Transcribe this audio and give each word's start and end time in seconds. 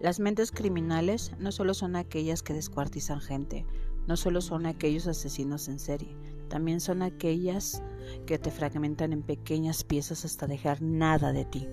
Las 0.00 0.18
mentes 0.18 0.50
criminales 0.50 1.32
no 1.38 1.52
solo 1.52 1.74
son 1.74 1.94
aquellas 1.94 2.42
que 2.42 2.54
descuartizan 2.54 3.20
gente, 3.20 3.66
no 4.06 4.16
solo 4.16 4.40
son 4.40 4.64
aquellos 4.64 5.06
asesinos 5.06 5.68
en 5.68 5.78
serie, 5.78 6.16
también 6.48 6.80
son 6.80 7.02
aquellas 7.02 7.82
que 8.24 8.38
te 8.38 8.50
fragmentan 8.50 9.12
en 9.12 9.22
pequeñas 9.22 9.84
piezas 9.84 10.24
hasta 10.24 10.46
dejar 10.46 10.80
nada 10.80 11.34
de 11.34 11.44
ti. 11.44 11.68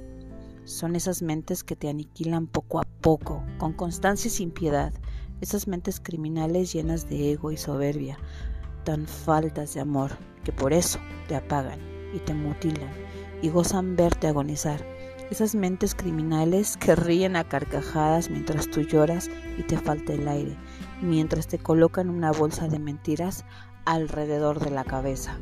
Son 0.66 0.98
esas 0.98 1.21
mentes 1.21 1.64
que 1.64 1.78
te 1.78 1.88
aniquilan 1.88 2.48
poco 2.48 2.82
a 2.82 2.84
poco, 2.84 3.46
con 3.60 3.71
constancia 3.71 4.28
y 4.28 4.32
sin 4.32 4.52
piedad, 4.52 4.94
esas 5.39 5.66
mentes 5.66 6.02
criminales 6.02 6.73
llenas 6.73 7.07
de 7.07 7.32
ego 7.32 7.54
y 7.54 7.57
soberbia, 7.57 8.18
tan 8.84 9.07
faltas 9.07 9.73
de 9.73 9.80
amor, 9.80 10.18
que 10.44 10.52
por 10.52 10.73
eso 10.73 11.00
te 11.30 11.36
apagan 11.38 11.80
y 12.14 12.20
te 12.20 12.34
mutilan 12.34 12.91
y 13.41 13.48
gozan 13.48 13.96
verte 13.96 14.28
agonizar 14.28 14.96
esas 15.30 15.56
mentes 15.56 15.94
criminales 15.94 16.78
que 16.78 16.96
ríen 16.96 17.36
a 17.36 17.44
carcajadas 17.44 18.30
mientras 18.30 18.70
tú 18.70 18.82
lloras 18.82 19.30
y 19.58 19.64
te 19.64 19.78
falta 19.78 20.14
el 20.14 20.28
aire, 20.28 20.56
mientras 21.02 21.48
te 21.48 21.58
colocan 21.58 22.10
una 22.10 22.32
bolsa 22.32 22.68
de 22.70 22.80
mentiras 22.80 23.44
alrededor 23.86 24.60
de 24.60 24.72
la 24.72 24.86
cabeza, 24.86 25.38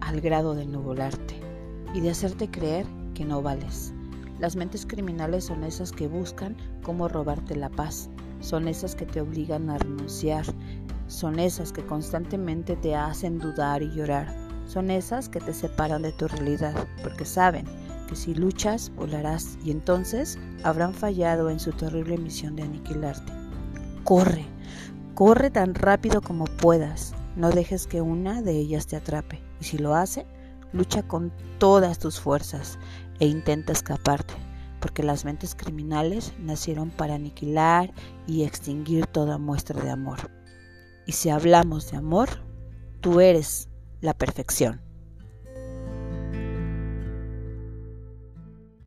al 0.00 0.20
grado 0.20 0.54
de 0.54 0.66
nublarte 0.66 1.40
y 1.94 2.00
de 2.00 2.10
hacerte 2.10 2.50
creer 2.50 2.86
que 3.14 3.24
no 3.24 3.40
vales. 3.40 3.92
Las 4.40 4.56
mentes 4.56 4.84
criminales 4.84 5.44
son 5.44 5.62
esas 5.62 5.92
que 5.92 6.08
buscan 6.08 6.56
cómo 6.82 7.08
robarte 7.08 7.54
la 7.54 7.70
paz, 7.70 8.10
son 8.40 8.66
esas 8.66 8.96
que 8.96 9.06
te 9.06 9.20
obligan 9.20 9.70
a 9.70 9.78
renunciar, 9.78 10.44
son 11.06 11.38
esas 11.38 11.72
que 11.72 11.86
constantemente 11.86 12.74
te 12.74 12.96
hacen 12.96 13.38
dudar 13.38 13.82
y 13.82 13.92
llorar, 13.92 14.26
son 14.66 14.90
esas 14.90 15.28
que 15.28 15.38
te 15.38 15.54
separan 15.54 16.02
de 16.02 16.12
tu 16.12 16.26
realidad, 16.26 16.74
porque 17.02 17.24
saben 17.24 17.64
que 18.06 18.16
si 18.16 18.34
luchas 18.34 18.92
volarás 18.96 19.58
y 19.64 19.70
entonces 19.70 20.38
habrán 20.62 20.94
fallado 20.94 21.50
en 21.50 21.60
su 21.60 21.72
terrible 21.72 22.16
misión 22.18 22.56
de 22.56 22.62
aniquilarte. 22.62 23.32
Corre, 24.04 24.44
corre 25.14 25.50
tan 25.50 25.74
rápido 25.74 26.20
como 26.20 26.44
puedas, 26.44 27.14
no 27.36 27.50
dejes 27.50 27.86
que 27.86 28.00
una 28.00 28.42
de 28.42 28.52
ellas 28.52 28.86
te 28.86 28.96
atrape 28.96 29.42
y 29.60 29.64
si 29.64 29.78
lo 29.78 29.94
hace, 29.94 30.26
lucha 30.72 31.02
con 31.02 31.32
todas 31.58 31.98
tus 31.98 32.20
fuerzas 32.20 32.78
e 33.18 33.26
intenta 33.26 33.72
escaparte, 33.72 34.34
porque 34.80 35.02
las 35.02 35.24
mentes 35.24 35.54
criminales 35.54 36.32
nacieron 36.38 36.90
para 36.90 37.14
aniquilar 37.14 37.92
y 38.26 38.44
extinguir 38.44 39.06
toda 39.06 39.38
muestra 39.38 39.82
de 39.82 39.90
amor. 39.90 40.30
Y 41.06 41.12
si 41.12 41.30
hablamos 41.30 41.90
de 41.90 41.96
amor, 41.96 42.28
tú 43.00 43.20
eres 43.20 43.68
la 44.00 44.14
perfección. 44.14 44.85